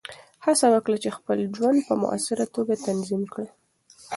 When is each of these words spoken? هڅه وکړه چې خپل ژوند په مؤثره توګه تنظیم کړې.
هڅه 0.45 0.65
وکړه 0.73 0.97
چې 1.03 1.09
خپل 1.17 1.39
ژوند 1.55 1.79
په 1.87 1.93
مؤثره 2.03 2.45
توګه 2.55 2.73
تنظیم 2.87 3.23
کړې. 3.33 3.49